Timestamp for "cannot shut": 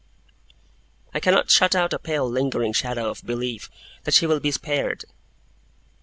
1.19-1.75